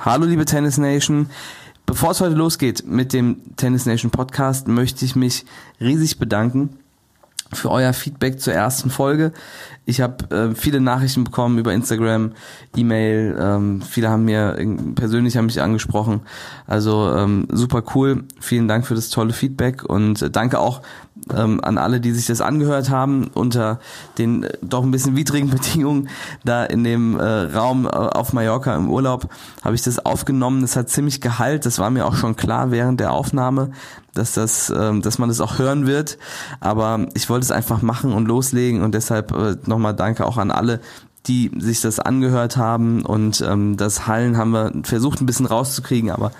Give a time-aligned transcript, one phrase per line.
[0.00, 1.28] Hallo liebe Tennis Nation.
[1.84, 5.44] Bevor es heute losgeht mit dem Tennis Nation Podcast, möchte ich mich
[5.80, 6.78] riesig bedanken
[7.52, 9.32] für euer Feedback zur ersten Folge.
[9.86, 12.32] Ich habe äh, viele Nachrichten bekommen über Instagram,
[12.76, 13.36] E-Mail.
[13.40, 14.56] Ähm, viele haben mir
[14.94, 16.20] persönlich haben mich angesprochen.
[16.68, 18.22] Also ähm, super cool.
[18.38, 20.80] Vielen Dank für das tolle Feedback und äh, danke auch
[21.34, 23.80] ähm, an alle, die sich das angehört haben unter
[24.18, 26.08] den äh, doch ein bisschen widrigen Bedingungen
[26.44, 29.28] da in dem äh, Raum äh, auf Mallorca im Urlaub
[29.62, 30.62] habe ich das aufgenommen.
[30.62, 31.66] Das hat ziemlich Gehalt.
[31.66, 33.70] Das war mir auch schon klar während der Aufnahme,
[34.14, 36.18] dass das, äh, dass man das auch hören wird.
[36.60, 40.50] Aber ich wollte es einfach machen und loslegen und deshalb äh, nochmal Danke auch an
[40.50, 40.80] alle,
[41.26, 46.10] die sich das angehört haben und ähm, das Hallen haben wir versucht ein bisschen rauszukriegen,
[46.10, 46.32] aber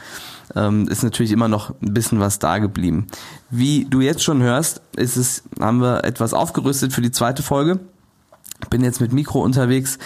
[0.56, 3.06] ähm, ist natürlich immer noch ein bisschen was da geblieben.
[3.50, 7.80] Wie du jetzt schon hörst, ist es, haben wir etwas aufgerüstet für die zweite Folge.
[8.70, 9.98] Bin jetzt mit Mikro unterwegs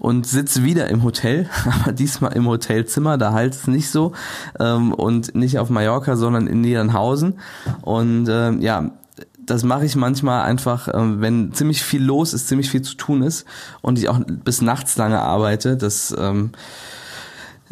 [0.00, 1.48] und sitze wieder im Hotel,
[1.80, 4.12] aber diesmal im Hotelzimmer, da halt es nicht so
[4.58, 7.38] ähm, und nicht auf Mallorca, sondern in Niedernhausen.
[7.82, 8.90] Und ähm, ja,
[9.38, 13.22] das mache ich manchmal einfach, ähm, wenn ziemlich viel los ist, ziemlich viel zu tun
[13.22, 13.46] ist
[13.80, 15.76] und ich auch bis nachts lange arbeite.
[15.76, 16.50] Das ähm,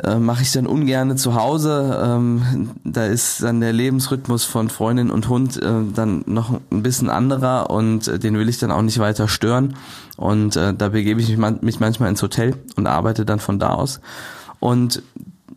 [0.04, 2.00] äh, mache ich dann ungerne zu Hause.
[2.04, 7.10] Ähm, da ist dann der Lebensrhythmus von Freundin und Hund äh, dann noch ein bisschen
[7.10, 9.74] anderer und äh, den will ich dann auch nicht weiter stören.
[10.16, 13.58] Und äh, da begebe ich mich, man mich manchmal ins Hotel und arbeite dann von
[13.58, 14.00] da aus.
[14.60, 15.02] Und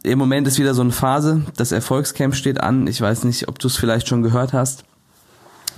[0.04, 2.88] im Moment ist wieder so eine Phase, das Erfolgscamp steht an.
[2.88, 4.84] Ich weiß nicht, ob du es vielleicht schon gehört hast.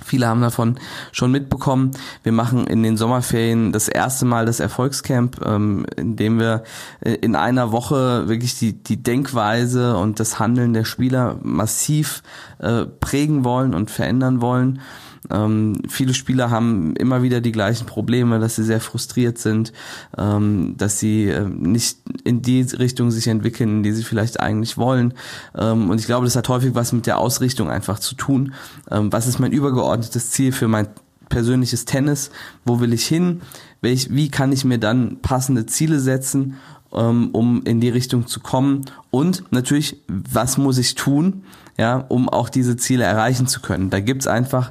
[0.04, 0.78] Viele haben davon
[1.12, 1.92] schon mitbekommen.
[2.22, 6.62] Wir machen in den Sommerferien das erste Mal das Erfolgscamp, ähm, in dem wir
[7.00, 12.22] äh, in einer Woche wirklich die, die Denkweise und das Handeln der Spieler massiv
[12.58, 14.80] äh, prägen wollen und verändern wollen.
[15.30, 19.72] Ähm, viele Spieler haben immer wieder die gleichen Probleme, dass sie sehr frustriert sind,
[20.18, 24.76] ähm, dass sie äh, nicht in die Richtung sich entwickeln, in die sie vielleicht eigentlich
[24.76, 25.14] wollen.
[25.56, 28.54] Ähm, und ich glaube, das hat häufig was mit der Ausrichtung einfach zu tun.
[28.90, 30.88] Ähm, was ist mein übergeordnetes Ziel für mein
[31.28, 32.30] persönliches Tennis?
[32.64, 33.40] Wo will ich hin?
[33.80, 36.56] Welch, wie kann ich mir dann passende Ziele setzen?
[36.94, 38.84] ähm, um in die Richtung zu kommen.
[39.10, 41.44] Und natürlich, was muss ich tun,
[41.76, 43.90] ja, um auch diese Ziele erreichen zu können?
[43.90, 44.70] Da gibt's einfach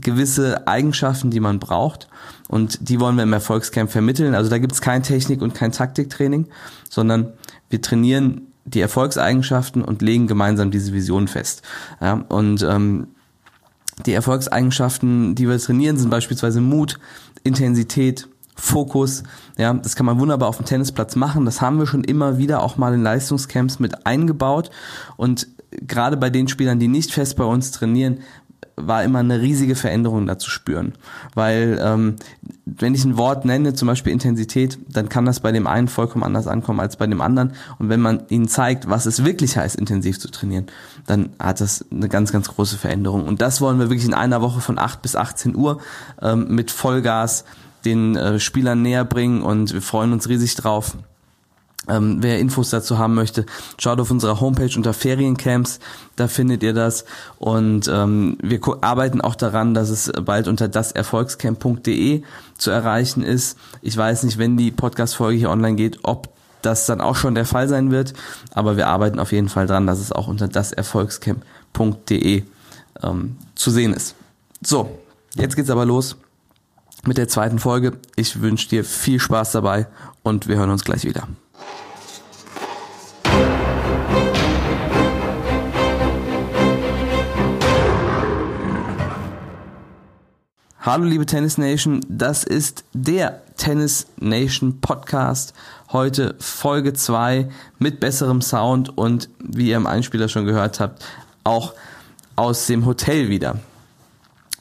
[0.00, 2.08] gewisse Eigenschaften, die man braucht.
[2.48, 4.34] Und die wollen wir im Erfolgscamp vermitteln.
[4.34, 6.46] Also da gibt es kein Technik- und kein Taktiktraining,
[6.88, 7.32] sondern
[7.70, 11.62] wir trainieren die Erfolgseigenschaften und legen gemeinsam diese Vision fest.
[12.00, 13.08] Ja, und ähm,
[14.04, 16.98] die Erfolgseigenschaften, die wir trainieren, sind beispielsweise Mut,
[17.44, 19.22] Intensität, Fokus.
[19.56, 21.44] Ja, das kann man wunderbar auf dem Tennisplatz machen.
[21.44, 24.70] Das haben wir schon immer wieder auch mal in Leistungscamps mit eingebaut.
[25.16, 28.20] Und gerade bei den Spielern, die nicht fest bei uns trainieren,
[28.76, 30.92] war immer eine riesige Veränderung da zu spüren.
[31.34, 32.16] Weil ähm,
[32.66, 36.24] wenn ich ein Wort nenne, zum Beispiel Intensität, dann kann das bei dem einen vollkommen
[36.24, 37.52] anders ankommen als bei dem anderen.
[37.78, 40.66] Und wenn man ihnen zeigt, was es wirklich heißt, intensiv zu trainieren,
[41.06, 43.26] dann hat das eine ganz, ganz große Veränderung.
[43.26, 45.80] Und das wollen wir wirklich in einer Woche von 8 bis 18 Uhr
[46.20, 47.44] ähm, mit Vollgas
[47.86, 50.96] den äh, Spielern näher bringen und wir freuen uns riesig drauf.
[51.88, 53.46] Ähm, wer Infos dazu haben möchte,
[53.78, 55.78] schaut auf unserer Homepage unter Feriencamps,
[56.16, 57.04] da findet ihr das.
[57.38, 62.22] Und ähm, wir arbeiten auch daran, dass es bald unter daserfolgscamp.de
[62.56, 63.58] zu erreichen ist.
[63.82, 66.28] Ich weiß nicht, wenn die Podcast-Folge hier online geht, ob
[66.62, 68.12] das dann auch schon der Fall sein wird,
[68.52, 72.42] aber wir arbeiten auf jeden Fall dran, dass es auch unter daserfolgscamp.de
[73.02, 74.16] ähm, zu sehen ist.
[74.62, 74.98] So,
[75.34, 76.16] jetzt geht's aber los
[77.06, 77.92] mit der zweiten Folge.
[78.16, 79.86] Ich wünsche dir viel Spaß dabei
[80.22, 81.28] und wir hören uns gleich wieder.
[90.86, 95.52] Hallo liebe Tennis Nation, das ist der Tennis Nation Podcast.
[95.90, 97.48] Heute Folge 2
[97.80, 101.04] mit besserem Sound und wie ihr im Einspieler schon gehört habt,
[101.42, 101.74] auch
[102.36, 103.58] aus dem Hotel wieder.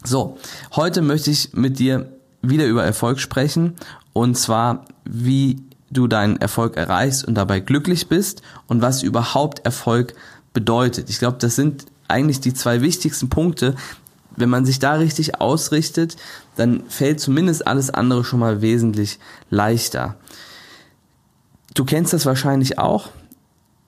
[0.03, 0.39] So,
[0.75, 2.11] heute möchte ich mit dir
[2.41, 3.75] wieder über Erfolg sprechen
[4.11, 5.61] und zwar wie
[5.91, 10.15] du deinen Erfolg erreichst und dabei glücklich bist und was überhaupt Erfolg
[10.53, 11.11] bedeutet.
[11.11, 13.75] Ich glaube, das sind eigentlich die zwei wichtigsten Punkte,
[14.37, 16.17] wenn man sich da richtig ausrichtet,
[16.55, 20.15] dann fällt zumindest alles andere schon mal wesentlich leichter.
[21.73, 23.09] Du kennst das wahrscheinlich auch.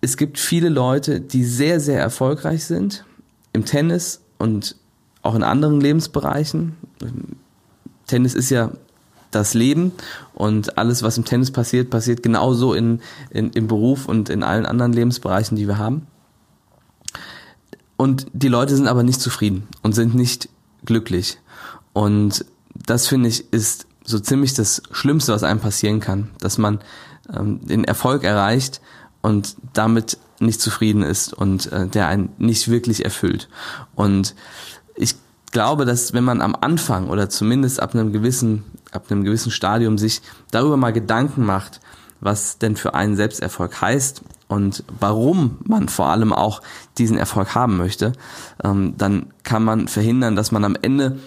[0.02, 3.06] Es gibt viele Leute, die sehr, sehr erfolgreich sind
[3.54, 4.76] im Tennis und
[5.22, 6.76] auch in anderen Lebensbereichen.
[8.06, 8.72] Tennis ist ja
[9.32, 9.92] das Leben
[10.34, 14.66] und alles, was im Tennis passiert, passiert genauso in, in, im Beruf und in allen
[14.66, 16.08] anderen Lebensbereichen, die wir haben.
[17.98, 20.50] Und die Leute sind aber nicht zufrieden und sind nicht
[20.86, 21.40] glücklich.
[21.94, 26.80] Und das finde ich ist so ziemlich das Schlimmste, was einem passieren kann, dass man
[27.36, 28.82] ähm, den Erfolg erreicht
[29.22, 33.50] und damit nicht zufrieden ist und äh, der einen nicht wirklich erfüllt.
[33.96, 34.36] Und
[34.96, 35.16] ich
[35.52, 39.98] glaube, dass wenn man am Anfang oder zumindest ab einem gewissen, ab einem gewissen Stadium
[39.98, 40.22] sich
[40.52, 41.82] darüber mal Gedanken macht,
[42.20, 46.62] was denn für einen Selbsterfolg heißt und warum man vor allem auch
[46.98, 48.14] diesen Erfolg haben möchte,
[48.64, 51.20] ähm, dann kann man verhindern, dass man am Ende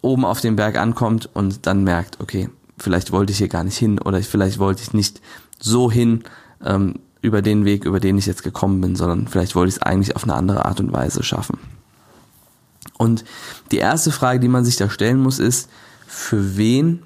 [0.00, 2.48] oben auf den Berg ankommt und dann merkt, okay,
[2.78, 5.20] vielleicht wollte ich hier gar nicht hin oder vielleicht wollte ich nicht
[5.60, 6.24] so hin
[6.64, 9.82] ähm, über den Weg, über den ich jetzt gekommen bin, sondern vielleicht wollte ich es
[9.82, 11.58] eigentlich auf eine andere Art und Weise schaffen.
[12.98, 13.24] Und
[13.70, 15.70] die erste Frage, die man sich da stellen muss, ist,
[16.06, 17.02] für wen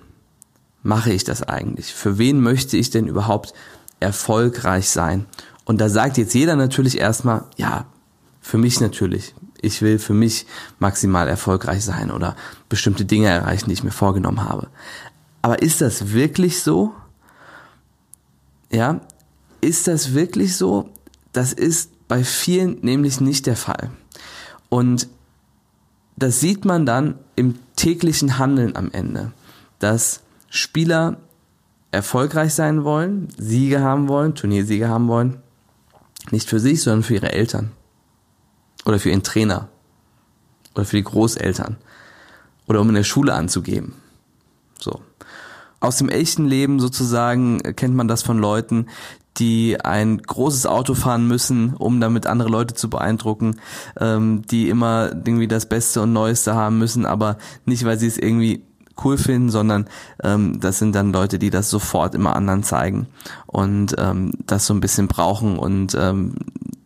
[0.83, 1.93] mache ich das eigentlich?
[1.93, 3.53] Für wen möchte ich denn überhaupt
[4.01, 5.27] erfolgreich sein?
[5.67, 7.85] Und da sagt jetzt jeder natürlich erstmal, ja,
[8.41, 9.35] für mich natürlich.
[9.61, 10.47] Ich will für mich
[10.79, 12.37] maximal erfolgreich sein oder
[12.69, 14.69] bestimmte Dinge erreichen, die ich mir vorgenommen habe.
[15.43, 16.95] Aber ist das wirklich so?
[18.71, 19.01] Ja,
[19.61, 20.89] ist das wirklich so?
[21.33, 23.91] Das ist bei vielen nämlich nicht der Fall.
[24.69, 25.09] Und
[26.17, 29.33] das sieht man dann im täglichen Handeln am Ende,
[29.81, 31.17] dass Spieler
[31.91, 35.43] erfolgreich sein wollen, Siege haben wollen, Turniersiege haben wollen,
[36.33, 37.73] nicht für sich, sondern für ihre Eltern
[38.85, 39.69] oder für ihren Trainer
[40.75, 41.77] oder für die Großeltern
[42.67, 43.95] oder um in der Schule anzugeben.
[44.79, 45.01] So.
[45.81, 48.87] Aus dem echten Leben sozusagen kennt man das von Leuten,
[49.39, 53.61] die ein großes Auto fahren müssen, um damit andere Leute zu beeindrucken,
[54.01, 57.37] ähm, die immer irgendwie das Beste und Neueste haben müssen, aber
[57.67, 58.65] nicht, weil sie es irgendwie
[59.05, 59.87] cool finden, sondern
[60.23, 63.07] ähm, das sind dann Leute, die das sofort immer anderen zeigen
[63.47, 66.35] und ähm, das so ein bisschen brauchen und ähm,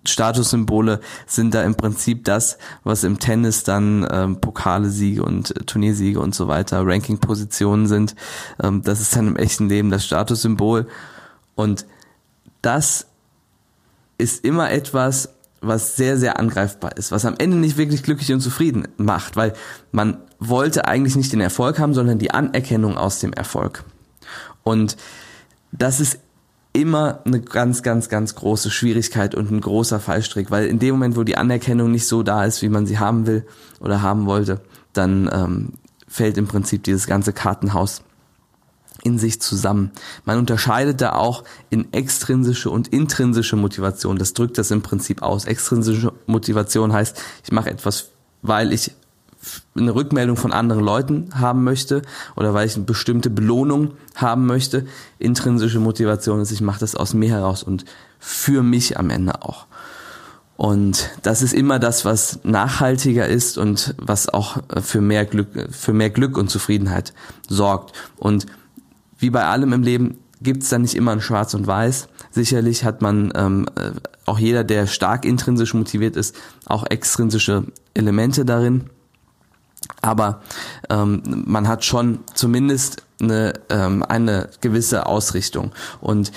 [0.04, 6.20] Statussymbole sind da im Prinzip das, was im Tennis dann ähm, Pokalesiege und äh, Turniersiege
[6.20, 8.14] und so weiter, Rankingpositionen sind.
[8.62, 10.86] Ähm, das ist dann im echten Leben das Statussymbol
[11.54, 11.84] und
[12.62, 13.06] das
[14.18, 15.30] ist immer etwas,
[15.60, 19.52] was sehr, sehr angreifbar ist, was am Ende nicht wirklich glücklich und zufrieden macht, weil
[19.92, 23.84] man wollte eigentlich nicht den Erfolg haben, sondern die Anerkennung aus dem Erfolg.
[24.62, 24.96] Und
[25.70, 26.18] das ist
[26.72, 31.16] immer eine ganz, ganz, ganz große Schwierigkeit und ein großer Fallstrick, weil in dem Moment,
[31.16, 33.46] wo die Anerkennung nicht so da ist, wie man sie haben will
[33.80, 34.60] oder haben wollte,
[34.92, 35.72] dann ähm,
[36.06, 38.02] fällt im Prinzip dieses ganze Kartenhaus
[39.02, 39.90] in sich zusammen.
[40.24, 44.18] Man unterscheidet da auch in extrinsische und intrinsische Motivation.
[44.18, 45.46] Das drückt das im Prinzip aus.
[45.46, 48.10] Extrinsische Motivation heißt, ich mache etwas,
[48.42, 48.92] weil ich
[49.74, 52.02] eine Rückmeldung von anderen Leuten haben möchte
[52.36, 54.86] oder weil ich eine bestimmte Belohnung haben möchte.
[55.18, 57.84] Intrinsische Motivation ist, ich mache das aus mir heraus und
[58.18, 59.66] für mich am Ende auch.
[60.56, 65.94] Und das ist immer das, was nachhaltiger ist und was auch für mehr Glück, für
[65.94, 67.14] mehr Glück und Zufriedenheit
[67.48, 67.96] sorgt.
[68.18, 68.44] Und
[69.16, 72.08] wie bei allem im Leben gibt es da nicht immer ein Schwarz und Weiß.
[72.30, 73.92] Sicherlich hat man ähm, äh,
[74.26, 77.64] auch jeder, der stark intrinsisch motiviert ist, auch extrinsische
[77.94, 78.90] Elemente darin.
[80.02, 80.40] Aber
[80.88, 85.72] ähm, man hat schon zumindest eine, ähm, eine gewisse Ausrichtung.
[86.00, 86.32] Und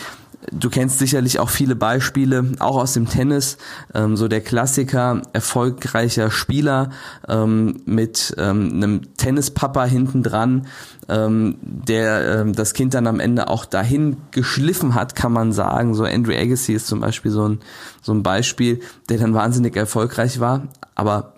[0.51, 3.57] Du kennst sicherlich auch viele Beispiele, auch aus dem Tennis,
[3.93, 6.89] ähm, so der Klassiker erfolgreicher Spieler
[7.27, 10.67] ähm, mit ähm, einem Tennispapa hinten dran,
[11.07, 15.93] ähm, der ähm, das Kind dann am Ende auch dahin geschliffen hat, kann man sagen.
[15.93, 17.59] So Andrew Agassi ist zum Beispiel so ein,
[18.01, 21.33] so ein Beispiel, der dann wahnsinnig erfolgreich war, aber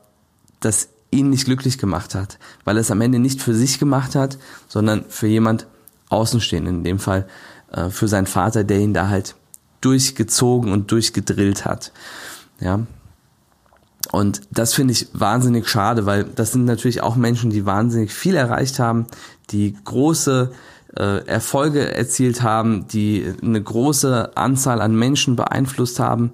[0.61, 4.15] das ihn nicht glücklich gemacht hat, weil er es am Ende nicht für sich gemacht
[4.15, 5.67] hat, sondern für jemand
[6.09, 7.27] Außenstehenden, in dem Fall
[7.71, 9.35] äh, für seinen Vater, der ihn da halt
[9.81, 11.91] durchgezogen und durchgedrillt hat.
[12.59, 12.81] Ja.
[14.11, 18.35] Und das finde ich wahnsinnig schade, weil das sind natürlich auch Menschen, die wahnsinnig viel
[18.35, 19.07] erreicht haben,
[19.49, 20.51] die große
[20.95, 26.31] äh, Erfolge erzielt haben, die eine große Anzahl an Menschen beeinflusst haben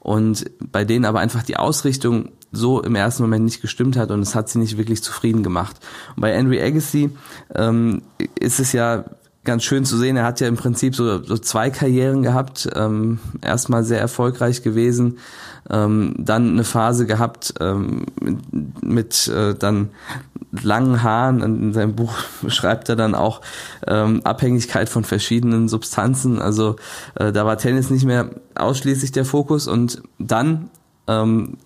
[0.00, 4.20] und bei denen aber einfach die Ausrichtung so im ersten Moment nicht gestimmt hat und
[4.20, 5.76] es hat sie nicht wirklich zufrieden gemacht.
[6.16, 7.10] Und bei Henry Agassi
[7.54, 8.02] ähm,
[8.38, 9.04] ist es ja
[9.44, 10.16] ganz schön zu sehen.
[10.16, 12.68] Er hat ja im Prinzip so, so zwei Karrieren gehabt.
[12.74, 15.18] Ähm, erstmal sehr erfolgreich gewesen,
[15.70, 19.90] ähm, dann eine Phase gehabt ähm, mit, mit äh, dann
[20.50, 21.42] langen Haaren.
[21.42, 22.14] In seinem Buch
[22.48, 23.42] schreibt er dann auch
[23.86, 26.40] ähm, Abhängigkeit von verschiedenen Substanzen.
[26.40, 26.76] Also
[27.14, 29.68] äh, da war Tennis nicht mehr ausschließlich der Fokus.
[29.68, 30.70] Und dann
[31.06, 31.58] ähm,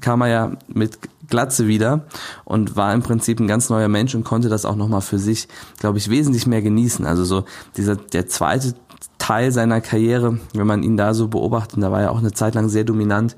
[0.00, 0.98] kam er ja mit
[1.28, 2.06] Glatze wieder
[2.44, 5.48] und war im Prinzip ein ganz neuer Mensch und konnte das auch nochmal für sich,
[5.78, 7.06] glaube ich, wesentlich mehr genießen.
[7.06, 7.44] Also so
[7.76, 8.74] dieser, der zweite
[9.18, 12.54] Teil seiner Karriere, wenn man ihn da so beobachtet, da war er auch eine Zeit
[12.54, 13.36] lang sehr dominant,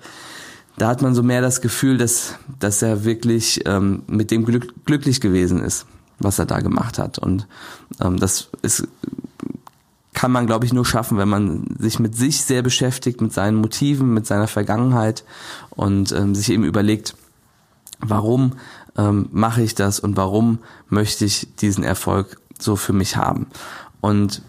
[0.78, 4.74] da hat man so mehr das Gefühl, dass, dass er wirklich ähm, mit dem Glück,
[4.84, 5.86] glücklich gewesen ist,
[6.18, 7.18] was er da gemacht hat.
[7.18, 7.46] Und
[8.00, 8.86] ähm, das ist
[10.16, 13.56] kann man, glaube ich, nur schaffen, wenn man sich mit sich sehr beschäftigt, mit seinen
[13.56, 15.24] Motiven, mit seiner Vergangenheit
[15.68, 17.14] und ähm, sich eben überlegt,
[18.00, 18.54] warum
[18.96, 23.46] ähm, mache ich das und warum möchte ich diesen Erfolg so für mich haben.
[24.00, 24.40] Und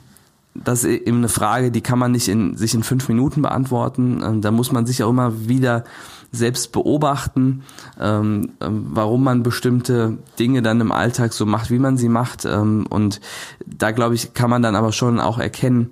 [0.55, 4.23] das ist eben eine Frage, die kann man nicht in, sich in fünf Minuten beantworten.
[4.23, 5.83] Ähm, da muss man sich auch immer wieder
[6.31, 7.63] selbst beobachten,
[7.99, 12.45] ähm, ähm, warum man bestimmte Dinge dann im Alltag so macht, wie man sie macht.
[12.45, 13.21] Ähm, und
[13.65, 15.91] da glaube ich, kann man dann aber schon auch erkennen,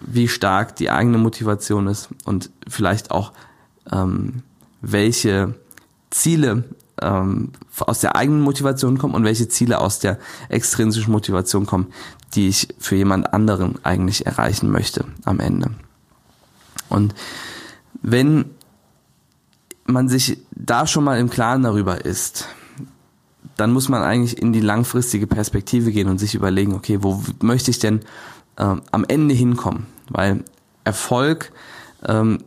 [0.00, 3.32] wie stark die eigene Motivation ist und vielleicht auch
[3.90, 4.42] ähm,
[4.80, 5.54] welche
[6.10, 6.64] Ziele
[7.00, 10.18] ähm, aus der eigenen Motivation kommen und welche Ziele aus der
[10.48, 11.88] extrinsischen Motivation kommen,
[12.34, 15.70] die ich für jemand anderen eigentlich erreichen möchte am Ende.
[16.88, 17.14] Und
[18.02, 18.46] wenn
[19.88, 22.46] man sich da schon mal im Klaren darüber ist,
[23.56, 27.70] dann muss man eigentlich in die langfristige Perspektive gehen und sich überlegen, okay, wo möchte
[27.70, 28.00] ich denn
[28.56, 29.86] äh, am Ende hinkommen?
[30.08, 30.44] Weil
[30.84, 31.52] Erfolg
[32.06, 32.38] ähm,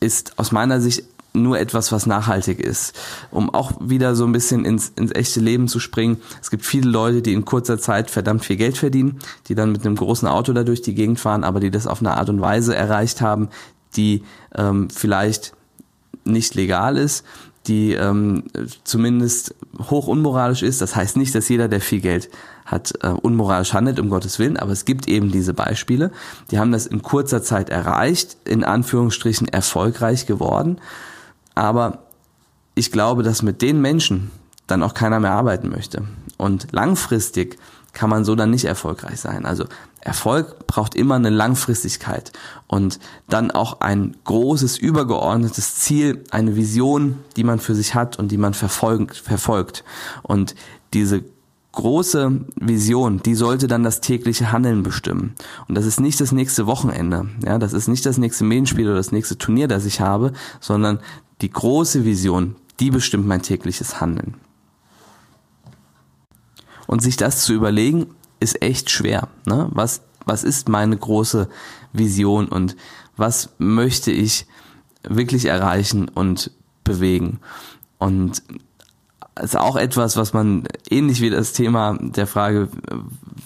[0.00, 2.96] ist aus meiner Sicht nur etwas, was nachhaltig ist.
[3.30, 6.20] Um auch wieder so ein bisschen ins, ins echte Leben zu springen.
[6.40, 9.84] Es gibt viele Leute, die in kurzer Zeit verdammt viel Geld verdienen, die dann mit
[9.84, 12.40] einem großen Auto da durch die Gegend fahren, aber die das auf eine Art und
[12.40, 13.48] Weise erreicht haben,
[13.96, 14.22] die
[14.54, 15.54] ähm, vielleicht
[16.24, 17.24] nicht legal ist,
[17.66, 18.44] die ähm,
[18.84, 19.54] zumindest
[19.90, 20.80] hoch unmoralisch ist.
[20.80, 22.28] Das heißt nicht, dass jeder, der viel Geld
[22.66, 26.10] hat, äh, unmoralisch handelt, um Gottes Willen, aber es gibt eben diese Beispiele.
[26.50, 30.78] Die haben das in kurzer Zeit erreicht, in Anführungsstrichen erfolgreich geworden.
[31.54, 32.04] Aber
[32.74, 34.30] ich glaube, dass mit den Menschen
[34.66, 36.02] dann auch keiner mehr arbeiten möchte.
[36.36, 37.58] Und langfristig
[37.92, 39.46] kann man so dann nicht erfolgreich sein.
[39.46, 39.64] Also
[40.04, 42.30] Erfolg braucht immer eine Langfristigkeit
[42.66, 48.30] und dann auch ein großes, übergeordnetes Ziel, eine Vision, die man für sich hat und
[48.30, 49.16] die man verfolgt.
[49.16, 49.82] verfolgt.
[50.22, 50.54] Und
[50.92, 51.24] diese
[51.72, 55.34] große Vision, die sollte dann das tägliche Handeln bestimmen.
[55.68, 58.96] Und das ist nicht das nächste Wochenende, ja, das ist nicht das nächste Medienspiel oder
[58.96, 61.00] das nächste Turnier, das ich habe, sondern
[61.40, 64.34] die große Vision, die bestimmt mein tägliches Handeln.
[66.86, 68.06] Und sich das zu überlegen,
[68.44, 69.28] ist echt schwer.
[69.46, 69.68] Ne?
[69.72, 71.48] Was, was ist meine große
[71.92, 72.76] Vision und
[73.16, 74.46] was möchte ich
[75.02, 76.50] wirklich erreichen und
[76.84, 77.40] bewegen?
[77.98, 78.42] Und
[79.40, 82.68] ist auch etwas, was man ähnlich wie das Thema der Frage,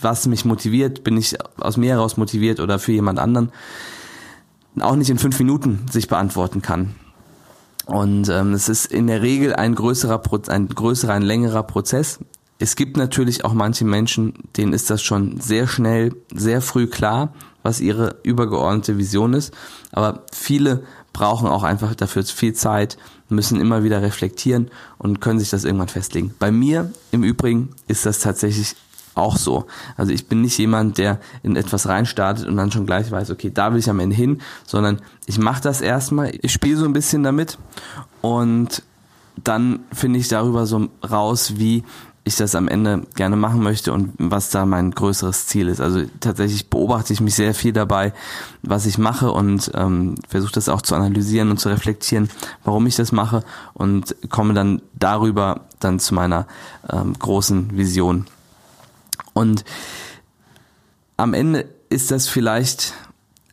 [0.01, 3.53] was mich motiviert, bin ich aus mir heraus motiviert oder für jemand anderen,
[4.81, 6.95] auch nicht in fünf Minuten sich beantworten kann.
[7.87, 12.19] Und ähm, es ist in der Regel ein größerer, ein größerer, ein längerer Prozess.
[12.59, 17.33] Es gibt natürlich auch manche Menschen, denen ist das schon sehr schnell, sehr früh klar,
[17.63, 19.55] was ihre übergeordnete Vision ist.
[19.93, 22.99] Aber viele brauchen auch einfach dafür viel Zeit,
[23.29, 26.35] müssen immer wieder reflektieren und können sich das irgendwann festlegen.
[26.39, 28.75] Bei mir im Übrigen ist das tatsächlich
[29.15, 29.67] auch so.
[29.97, 33.51] Also ich bin nicht jemand, der in etwas reinstartet und dann schon gleich weiß, okay,
[33.53, 36.93] da will ich am Ende hin, sondern ich mache das erstmal, ich spiele so ein
[36.93, 37.59] bisschen damit
[38.23, 38.83] und
[39.45, 41.85] dann finde ich darüber so raus, wie
[42.29, 45.81] ich das am Ende gerne machen möchte und was da mein größeres Ziel ist.
[45.81, 48.13] Also tatsächlich beobachte ich mich sehr viel dabei,
[48.63, 52.31] was ich mache und ähm, versuche das auch zu analysieren und zu reflektieren,
[52.65, 53.43] warum ich das mache
[53.75, 56.47] und komme dann darüber dann zu meiner
[56.91, 58.27] ähm, großen Vision.
[59.35, 59.65] Und
[61.17, 62.95] am Ende ist das vielleicht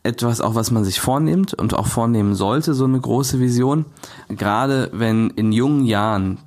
[0.02, 3.86] etwas auch, was man sich vornimmt und auch vornehmen sollte, so eine große Vision.
[4.28, 6.38] Gerade wenn in jungen Jahren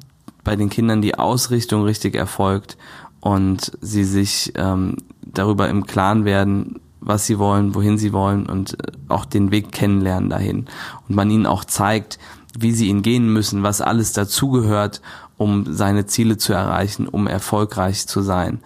[0.50, 2.75] bei den Kindern die Ausrichtung richtig erfolgt
[3.20, 8.74] und sie sich ähm, darüber im Klaren werden, was sie wollen, wohin sie wollen und
[8.74, 10.65] äh, auch den Weg kennenlernen dahin.
[11.08, 12.18] Und man ihnen auch zeigt,
[12.58, 15.03] wie sie ihn gehen müssen, was alles dazugehört,
[15.38, 18.60] um seine Ziele zu erreichen, um erfolgreich zu sein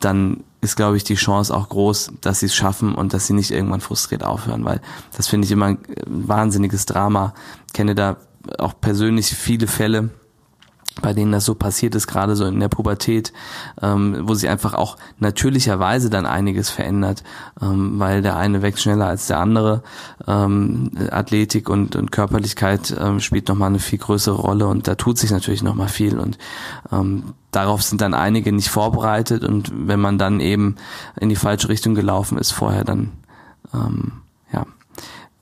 [0.00, 3.32] dann ist, glaube ich, die Chance auch groß, dass sie es schaffen und dass sie
[3.32, 4.80] nicht irgendwann frustriert aufhören, weil
[5.16, 7.34] das finde ich immer ein wahnsinniges Drama.
[7.66, 8.16] Ich kenne da
[8.58, 10.10] auch persönlich viele Fälle,
[11.00, 13.32] bei denen das so passiert ist, gerade so in der Pubertät,
[13.82, 17.22] ähm, wo sich einfach auch natürlicherweise dann einiges verändert,
[17.60, 19.82] ähm, weil der eine wächst schneller als der andere.
[20.26, 25.18] Ähm, Athletik und, und Körperlichkeit ähm, spielt nochmal eine viel größere Rolle und da tut
[25.18, 26.38] sich natürlich nochmal viel und
[26.92, 30.76] ähm, darauf sind dann einige nicht vorbereitet und wenn man dann eben
[31.20, 33.12] in die falsche Richtung gelaufen ist vorher, dann
[33.72, 34.12] ähm,
[34.52, 34.66] ja,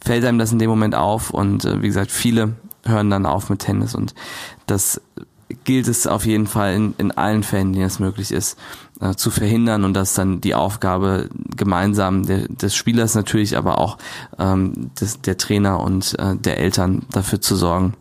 [0.00, 3.50] fällt einem das in dem Moment auf und äh, wie gesagt, viele hören dann auf
[3.50, 4.14] mit Tennis und
[4.66, 5.00] das
[5.64, 8.58] gilt es auf jeden Fall in, in allen Fällen, denen es möglich ist,
[9.00, 13.98] äh, zu verhindern und das dann die Aufgabe gemeinsam der, des Spielers natürlich, aber auch
[14.38, 17.94] ähm, des, der Trainer und äh, der Eltern dafür zu sorgen,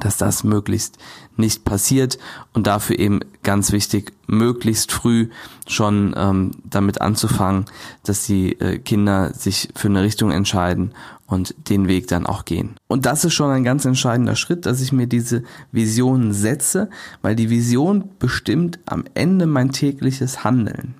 [0.00, 0.98] dass das möglichst
[1.36, 2.18] nicht passiert
[2.52, 5.28] und dafür eben ganz wichtig, möglichst früh
[5.66, 7.66] schon ähm, damit anzufangen,
[8.04, 10.94] dass die äh, Kinder sich für eine Richtung entscheiden
[11.32, 12.76] und den Weg dann auch gehen.
[12.88, 16.90] Und das ist schon ein ganz entscheidender Schritt, dass ich mir diese Vision setze,
[17.22, 20.94] weil die Vision bestimmt am Ende mein tägliches Handeln.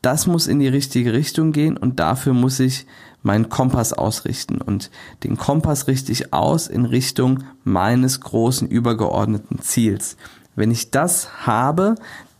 [0.00, 2.86] Das muss in die richtige Richtung gehen und dafür muss ich
[3.22, 4.60] meinen Kompass ausrichten.
[4.60, 4.90] Und
[5.22, 10.16] den Kompass richte ich aus in Richtung meines großen übergeordneten Ziels.
[10.56, 11.94] Wenn ich das habe,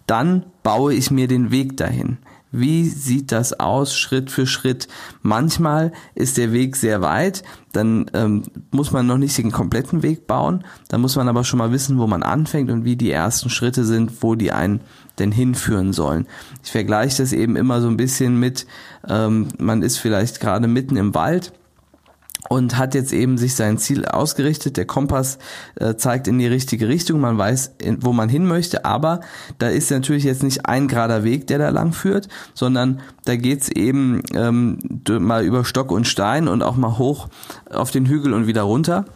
[0.06, 2.18] dann baue ich mir den Weg dahin.
[2.56, 4.86] Wie sieht das aus, Schritt für Schritt?
[5.22, 7.42] Manchmal ist der Weg sehr weit,
[7.72, 11.58] dann ähm, muss man noch nicht den kompletten Weg bauen, dann muss man aber schon
[11.58, 14.82] mal wissen, wo man anfängt und wie die ersten Schritte sind, wo die einen
[15.18, 16.26] denn hinführen sollen.
[16.62, 18.66] Ich vergleiche das eben immer so ein bisschen mit,
[19.08, 21.52] ähm, man ist vielleicht gerade mitten im Wald
[22.48, 24.76] und hat jetzt eben sich sein Ziel ausgerichtet.
[24.76, 25.38] Der Kompass
[25.76, 29.20] äh, zeigt in die richtige Richtung, man weiß, in, wo man hin möchte, aber
[29.58, 33.68] da ist natürlich jetzt nicht ein gerader Weg, der da lang führt, sondern da geht's
[33.68, 37.28] eben ähm, mal über Stock und Stein und auch mal hoch
[37.70, 39.06] auf den Hügel und wieder runter.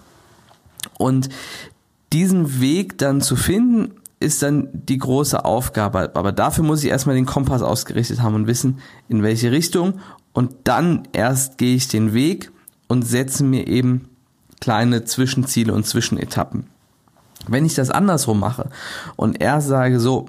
[0.99, 1.29] Und
[2.13, 6.11] diesen Weg dann zu finden, ist dann die große Aufgabe.
[6.15, 10.01] Aber dafür muss ich erstmal den Kompass ausgerichtet haben und wissen, in welche Richtung.
[10.33, 12.51] Und dann erst gehe ich den Weg
[12.89, 14.09] und setze mir eben
[14.61, 16.67] kleine Zwischenziele und Zwischenetappen.
[17.47, 18.71] Wenn ich das andersrum mache
[19.17, 20.27] und erst sage, so,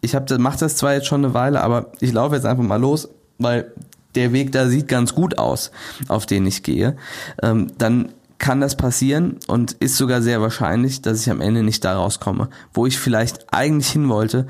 [0.00, 2.80] ich habe mache das zwar jetzt schon eine Weile, aber ich laufe jetzt einfach mal
[2.80, 3.72] los, weil
[4.14, 5.70] der Weg da sieht ganz gut aus,
[6.08, 6.96] auf den ich gehe,
[7.42, 11.84] ähm, dann kann das passieren und ist sogar sehr wahrscheinlich, dass ich am Ende nicht
[11.84, 14.48] da rauskomme, wo ich vielleicht eigentlich hin wollte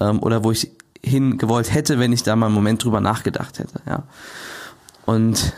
[0.00, 0.72] ähm, oder wo ich
[1.04, 3.80] hingewollt hätte, wenn ich da mal einen Moment drüber nachgedacht hätte.
[3.86, 4.02] Ja.
[5.06, 5.52] Und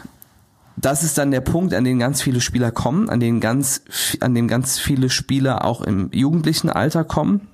[0.80, 3.82] das ist dann der Punkt, an den ganz viele Spieler kommen, an den ganz,
[4.20, 7.48] an dem ganz viele Spieler auch im jugendlichen Alter kommen,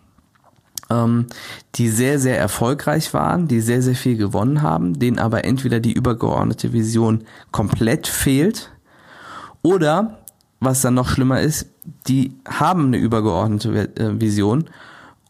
[0.90, 1.26] ähm,
[1.74, 5.92] die sehr, sehr erfolgreich waren, die sehr, sehr viel gewonnen haben, denen aber entweder die
[5.92, 8.70] übergeordnete Vision komplett fehlt
[9.62, 10.18] oder,
[10.60, 11.66] was dann noch schlimmer ist,
[12.06, 14.70] die haben eine übergeordnete äh, Vision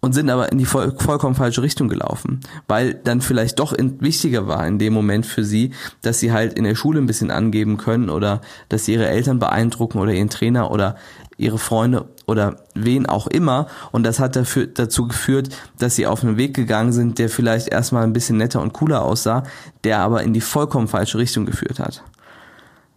[0.00, 4.00] und sind aber in die voll, vollkommen falsche Richtung gelaufen, weil dann vielleicht doch in,
[4.00, 7.30] wichtiger war in dem Moment für sie, dass sie halt in der Schule ein bisschen
[7.30, 10.96] angeben können oder dass sie ihre Eltern beeindrucken oder ihren Trainer oder
[11.38, 16.22] ihre Freunde oder wen auch immer und das hat dafür, dazu geführt, dass sie auf
[16.22, 19.42] einen Weg gegangen sind, der vielleicht erstmal ein bisschen netter und cooler aussah,
[19.85, 22.02] der aber in die vollkommen falsche Richtung geführt hat.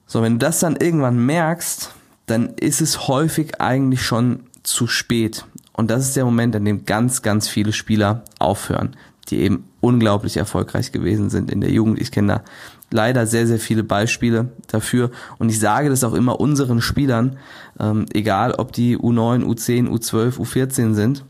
[0.05, 1.93] So, wenn du das dann irgendwann merkst,
[2.25, 5.45] dann ist es häufig eigentlich schon zu spät
[5.79, 8.97] und das ist der Moment, an dem ganz, ganz viele Spieler aufhören,
[9.29, 12.01] die eben unglaublich erfolgreich gewesen sind in der Jugend.
[12.01, 12.43] Ich kenne da
[12.91, 15.09] leider sehr, sehr viele Beispiele dafür.
[15.37, 17.37] Und ich sage das auch immer unseren Spielern,
[17.79, 21.23] ähm, egal ob die U9, U10, U12, U14 sind,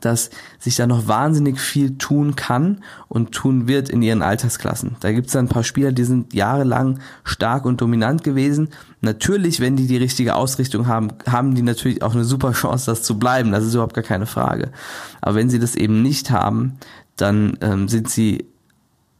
[0.00, 4.96] dass sich da noch wahnsinnig viel tun kann und tun wird in ihren Altersklassen.
[5.00, 8.68] Da gibt es ein paar Spieler, die sind jahrelang stark und dominant gewesen.
[9.00, 13.02] Natürlich, wenn die die richtige Ausrichtung haben, haben die natürlich auch eine super Chance, das
[13.02, 13.52] zu bleiben.
[13.52, 14.72] Das ist überhaupt gar keine Frage.
[15.20, 16.78] Aber wenn sie das eben nicht haben,
[17.16, 18.46] dann ähm, sind sie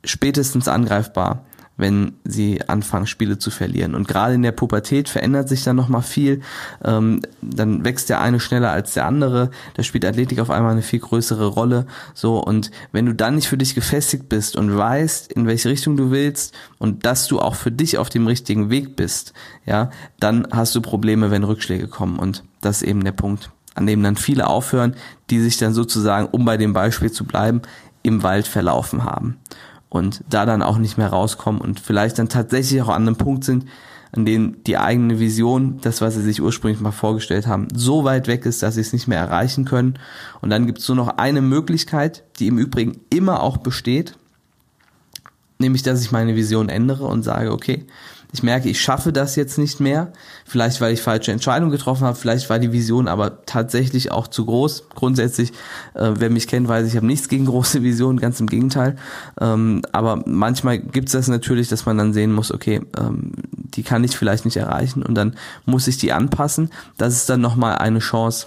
[0.04, 1.44] spätestens angreifbar
[1.82, 3.94] wenn sie anfangen, Spiele zu verlieren.
[3.94, 6.40] Und gerade in der Pubertät verändert sich dann nochmal viel.
[6.82, 9.50] Ähm, dann wächst der eine schneller als der andere.
[9.74, 11.86] Da spielt Athletik auf einmal eine viel größere Rolle.
[12.14, 15.96] So, und wenn du dann nicht für dich gefestigt bist und weißt, in welche Richtung
[15.96, 19.32] du willst und dass du auch für dich auf dem richtigen Weg bist,
[19.66, 19.90] ja,
[20.20, 22.18] dann hast du Probleme, wenn Rückschläge kommen.
[22.18, 24.94] Und das ist eben der Punkt, an dem dann viele aufhören,
[25.30, 27.60] die sich dann sozusagen, um bei dem Beispiel zu bleiben,
[28.04, 29.38] im Wald verlaufen haben
[29.92, 33.44] und da dann auch nicht mehr rauskommen und vielleicht dann tatsächlich auch an einem Punkt
[33.44, 33.66] sind,
[34.10, 38.26] an dem die eigene Vision, das, was sie sich ursprünglich mal vorgestellt haben, so weit
[38.26, 39.98] weg ist, dass sie es nicht mehr erreichen können.
[40.40, 44.16] Und dann gibt es nur noch eine Möglichkeit, die im Übrigen immer auch besteht,
[45.58, 47.84] nämlich dass ich meine Vision ändere und sage, okay,
[48.32, 50.12] ich merke, ich schaffe das jetzt nicht mehr.
[50.46, 54.46] Vielleicht, weil ich falsche Entscheidungen getroffen habe, vielleicht war die Vision aber tatsächlich auch zu
[54.46, 54.84] groß.
[54.94, 55.52] Grundsätzlich,
[55.92, 58.96] äh, wer mich kennt, weiß, ich habe nichts gegen große Visionen, ganz im Gegenteil.
[59.38, 63.82] Ähm, aber manchmal gibt es das natürlich, dass man dann sehen muss, okay, ähm, die
[63.82, 66.70] kann ich vielleicht nicht erreichen und dann muss ich die anpassen.
[66.96, 68.46] Das ist dann nochmal eine Chance,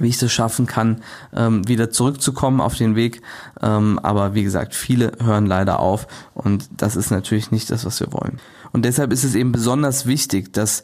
[0.00, 1.02] wie ich das schaffen kann,
[1.34, 3.22] ähm, wieder zurückzukommen auf den Weg.
[3.62, 8.00] Ähm, aber wie gesagt, viele hören leider auf und das ist natürlich nicht das, was
[8.00, 8.40] wir wollen.
[8.72, 10.82] Und deshalb ist es eben besonders wichtig, dass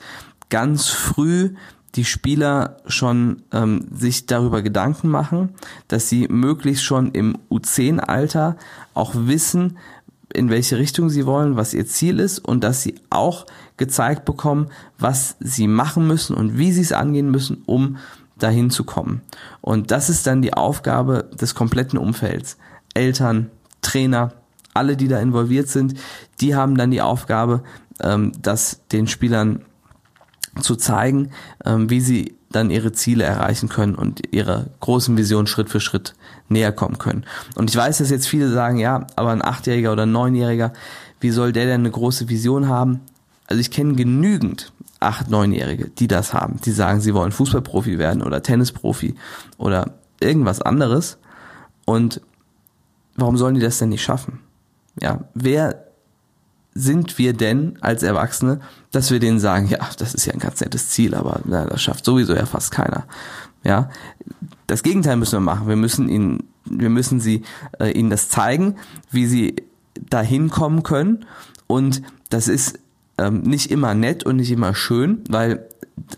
[0.49, 1.55] ganz früh
[1.95, 5.51] die Spieler schon ähm, sich darüber Gedanken machen,
[5.89, 8.57] dass sie möglichst schon im U10-Alter
[8.95, 9.79] auch wissen,
[10.35, 13.47] in welche Richtung sie wollen, was ihr Ziel ist und dass sie auch
[13.77, 14.69] gezeigt bekommen,
[14.99, 17.97] was sie machen müssen und wie sie es angehen müssen, um
[18.39, 19.23] dahin zu kommen.
[19.63, 22.59] Und das ist dann die Aufgabe des kompletten Umfelds.
[22.93, 24.33] Eltern, Trainer,
[24.77, 25.95] alle, die da involviert sind,
[26.41, 27.63] die haben dann die Aufgabe,
[28.03, 29.63] ähm, das den Spielern
[30.61, 31.31] zu zeigen,
[31.65, 36.15] ähm, wie sie dann ihre Ziele erreichen können und ihre großen Visionen Schritt für Schritt
[36.49, 37.25] näher kommen können.
[37.57, 40.73] Und ich weiß, dass jetzt viele sagen, ja, aber ein Achtjähriger oder ein Neunjähriger,
[41.21, 43.01] wie soll der denn eine große Vision haben?
[43.47, 48.23] Also ich kenne genügend acht, neunjährige, die das haben, die sagen, sie wollen Fußballprofi werden
[48.23, 49.15] oder Tennisprofi
[49.59, 51.19] oder irgendwas anderes.
[51.85, 52.21] Und
[53.17, 54.41] warum sollen die das denn nicht schaffen?
[55.01, 55.87] Ja, wer
[56.75, 60.61] sind wir denn als Erwachsene, dass wir denen sagen, ja, das ist ja ein ganz
[60.61, 63.07] nettes Ziel, aber na, das schafft sowieso ja fast keiner.
[63.65, 63.91] Ja,
[64.67, 65.69] das Gegenteil müssen wir machen.
[65.69, 67.43] Wir müssen ihnen, wir müssen sie
[67.81, 68.77] äh, ihnen das zeigen,
[69.11, 69.57] wie sie
[70.09, 71.25] dahin kommen können.
[71.67, 72.79] Und das ist
[73.19, 75.67] ähm, nicht immer nett und nicht immer schön, weil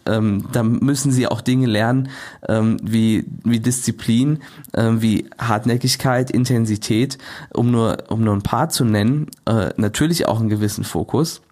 [0.06, 2.08] ähm, da müssen sie auch Dinge lernen,
[2.48, 4.40] ähm, wie, wie Disziplin,
[4.74, 7.18] ähm, wie Hartnäckigkeit, Intensität,
[7.54, 11.42] um nur, um nur ein paar zu nennen, äh, natürlich auch einen gewissen Fokus.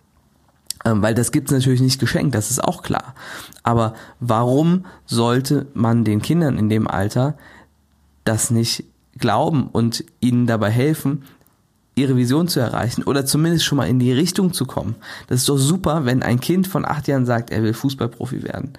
[0.84, 3.14] Ähm, weil das gibt's natürlich nicht geschenkt, das ist auch klar.
[3.62, 7.36] Aber warum sollte man den Kindern in dem Alter
[8.24, 8.84] das nicht
[9.18, 11.24] glauben und ihnen dabei helfen,
[11.96, 14.94] ihre Vision zu erreichen oder zumindest schon mal in die Richtung zu kommen.
[15.28, 18.74] Das ist doch super, wenn ein Kind von acht Jahren sagt, er will Fußballprofi werden.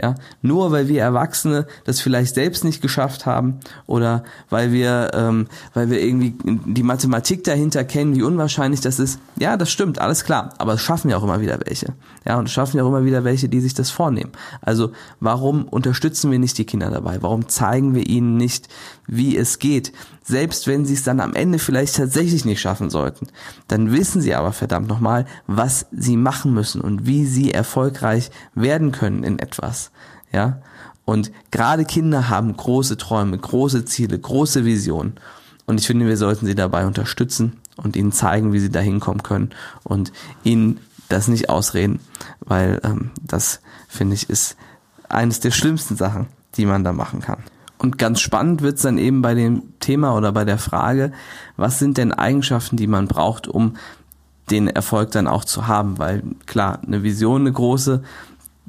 [0.00, 5.48] Ja, nur weil wir Erwachsene das vielleicht selbst nicht geschafft haben oder weil wir, ähm,
[5.74, 9.18] weil wir irgendwie die Mathematik dahinter kennen, wie unwahrscheinlich das ist.
[9.38, 10.54] Ja, das stimmt, alles klar.
[10.58, 11.94] Aber es schaffen ja auch immer wieder welche.
[12.24, 14.30] Ja, und es schaffen ja auch immer wieder welche, die sich das vornehmen.
[14.60, 17.20] Also warum unterstützen wir nicht die Kinder dabei?
[17.20, 18.68] Warum zeigen wir ihnen nicht,
[19.08, 19.92] wie es geht?
[20.22, 23.28] Selbst wenn sie es dann am Ende vielleicht tatsächlich nicht schaffen sollten,
[23.66, 28.92] dann wissen sie aber verdammt nochmal, was sie machen müssen und wie sie erfolgreich werden
[28.92, 29.87] können in etwas.
[30.32, 30.60] Ja,
[31.04, 35.14] und gerade Kinder haben große Träume, große Ziele, große Visionen.
[35.64, 39.22] Und ich finde, wir sollten sie dabei unterstützen und ihnen zeigen, wie sie da hinkommen
[39.22, 39.50] können
[39.84, 40.12] und
[40.44, 42.00] ihnen das nicht ausreden,
[42.40, 44.56] weil ähm, das, finde ich, ist
[45.08, 47.38] eines der schlimmsten Sachen, die man da machen kann.
[47.78, 51.12] Und ganz spannend wird's dann eben bei dem Thema oder bei der Frage,
[51.56, 53.76] was sind denn Eigenschaften, die man braucht, um
[54.50, 55.98] den Erfolg dann auch zu haben?
[55.98, 58.02] Weil klar, eine Vision, eine große,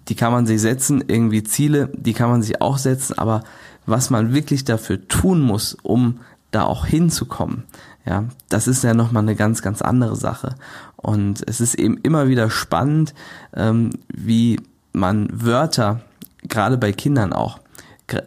[0.08, 3.44] die kann man sich setzen, irgendwie Ziele, die kann man sich auch setzen, aber
[3.86, 6.20] was man wirklich dafür tun muss, um
[6.52, 7.64] da auch hinzukommen,
[8.06, 10.56] ja, das ist ja nochmal eine ganz, ganz andere Sache.
[10.96, 13.14] Und es ist eben immer wieder spannend,
[13.54, 14.60] ähm, wie
[14.94, 16.02] man Wörter,
[16.48, 17.60] gerade bei Kindern auch,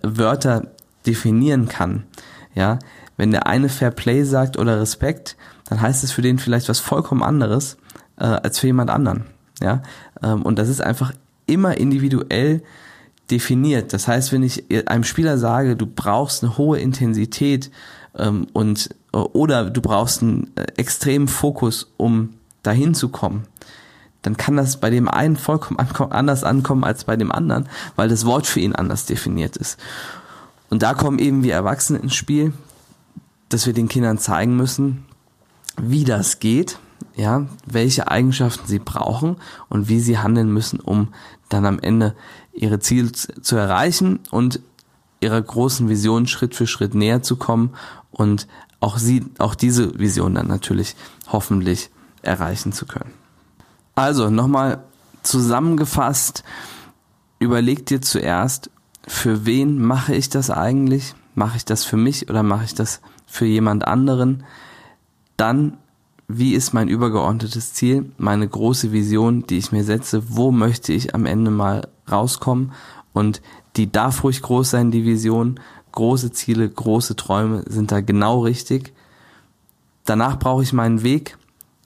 [0.03, 0.69] Wörter
[1.07, 2.05] definieren kann.
[2.55, 2.79] Ja,
[3.17, 5.37] wenn der eine Fair Play sagt oder Respekt,
[5.69, 7.77] dann heißt es für den vielleicht was vollkommen anderes
[8.19, 9.25] äh, als für jemand anderen.
[9.61, 9.83] Ja,
[10.23, 11.13] ähm, und das ist einfach
[11.47, 12.63] immer individuell
[13.31, 13.93] definiert.
[13.93, 17.71] Das heißt, wenn ich einem Spieler sage, du brauchst eine hohe Intensität
[18.17, 23.45] ähm, und äh, oder du brauchst einen äh, extremen Fokus, um dahin zu kommen,
[24.23, 28.25] dann kann das bei dem einen vollkommen anders ankommen als bei dem anderen, weil das
[28.25, 29.81] Wort für ihn anders definiert ist.
[30.71, 32.53] Und da kommen eben wir Erwachsene ins Spiel,
[33.49, 35.05] dass wir den Kindern zeigen müssen,
[35.81, 36.79] wie das geht,
[37.15, 39.37] ja, welche Eigenschaften sie brauchen
[39.69, 41.09] und wie sie handeln müssen, um
[41.49, 42.15] dann am Ende
[42.53, 44.61] ihre Ziele zu erreichen und
[45.21, 47.75] ihrer großen Vision Schritt für Schritt näher zu kommen
[48.11, 48.49] und
[48.81, 50.97] auch sie, auch diese Vision dann natürlich
[51.29, 51.91] hoffentlich
[52.23, 53.13] erreichen zu können.
[53.95, 54.83] Also nochmal
[55.23, 56.43] zusammengefasst,
[57.39, 58.71] überleg dir zuerst,
[59.07, 61.15] für wen mache ich das eigentlich?
[61.35, 64.45] Mache ich das für mich oder mache ich das für jemand anderen?
[65.37, 65.79] Dann,
[66.39, 70.23] wie ist mein übergeordnetes Ziel, meine große Vision, die ich mir setze?
[70.29, 72.73] Wo möchte ich am Ende mal rauskommen?
[73.13, 73.43] Und
[73.77, 75.61] die darf ruhig groß sein, die Vision.
[75.93, 78.93] Große Ziele, große Träume sind da genau richtig.
[80.05, 81.37] Danach brauche ich meinen Weg,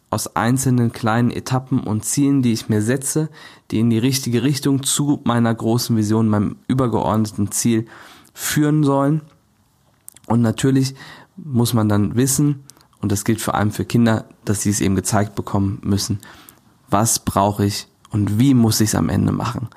[0.09, 3.29] aus einzelnen kleinen Etappen und Zielen, die ich mir setze,
[3.71, 7.87] die in die richtige Richtung zu meiner großen Vision, meinem übergeordneten Ziel
[8.33, 9.23] führen sollen.
[10.27, 10.95] Und natürlich
[11.37, 12.65] muss man dann wissen,
[13.01, 16.21] und das gilt vor allem für Kinder, dass sie es eben gezeigt bekommen müssen,
[16.89, 19.69] was brauche ich und wie muss ich es am Ende machen,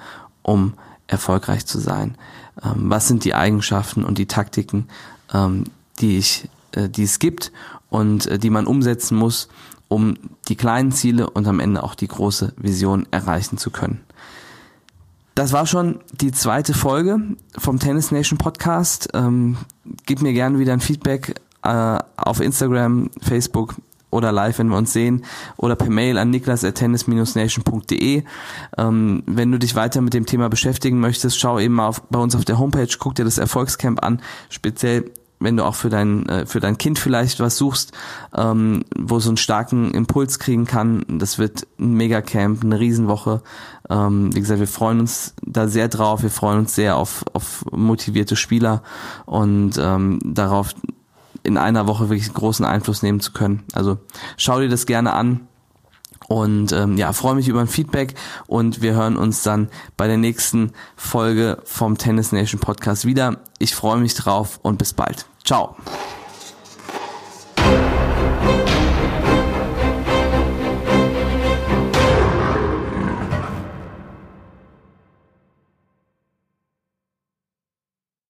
[0.41, 0.73] um
[1.07, 2.17] erfolgreich zu sein.
[2.63, 4.87] Ähm, was sind die Eigenschaften und die Taktiken,
[5.33, 5.65] ähm,
[5.99, 7.51] die ich, äh, die es gibt
[7.89, 9.49] und äh, die man umsetzen muss,
[9.87, 14.01] um die kleinen Ziele und am Ende auch die große Vision erreichen zu können.
[15.35, 17.19] Das war schon die zweite Folge
[17.57, 19.09] vom Tennis Nation Podcast.
[19.13, 19.57] Ähm,
[20.05, 23.75] gib mir gerne wieder ein Feedback äh, auf Instagram, Facebook,
[24.11, 25.23] oder live, wenn wir uns sehen,
[25.57, 28.23] oder per Mail an niklas.tennis-nation.de.
[28.77, 32.19] Ähm, wenn du dich weiter mit dem Thema beschäftigen möchtest, schau eben mal auf, bei
[32.19, 36.27] uns auf der Homepage, guck dir das Erfolgscamp an, speziell wenn du auch für dein
[36.27, 37.93] äh, für dein Kind vielleicht was suchst,
[38.35, 41.05] ähm, wo so einen starken Impuls kriegen kann.
[41.07, 43.41] Das wird ein Megacamp, eine Riesenwoche.
[43.89, 46.23] Ähm, wie gesagt, wir freuen uns da sehr drauf.
[46.23, 48.83] Wir freuen uns sehr auf auf motivierte Spieler
[49.25, 50.73] und ähm, darauf
[51.43, 53.63] in einer Woche wirklich großen Einfluss nehmen zu können.
[53.73, 53.97] Also
[54.37, 55.41] schau dir das gerne an.
[56.27, 58.13] Und ähm, ja, freue mich über ein Feedback
[58.45, 63.37] und wir hören uns dann bei der nächsten Folge vom Tennis Nation Podcast wieder.
[63.57, 65.25] Ich freue mich drauf und bis bald.
[65.43, 65.75] Ciao.